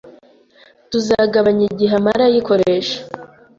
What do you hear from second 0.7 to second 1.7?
tuzagabanya